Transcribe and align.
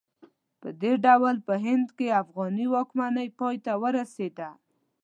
په 0.61 0.69
دې 0.81 0.93
ډول 1.05 1.35
په 1.47 1.53
هند 1.65 1.87
کې 1.97 2.17
افغاني 2.21 2.65
واکمنۍ 2.73 3.27
پای 3.39 3.55
ته 3.65 3.73
ورسېده. 3.81 4.49